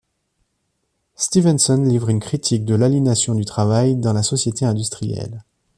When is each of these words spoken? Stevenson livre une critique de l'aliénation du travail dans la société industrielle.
Stevenson 1.15 1.83
livre 1.85 2.09
une 2.09 2.21
critique 2.21 2.65
de 2.65 2.73
l'aliénation 2.73 3.35
du 3.35 3.45
travail 3.45 3.95
dans 3.97 4.13
la 4.13 4.23
société 4.23 4.65
industrielle. 4.65 5.43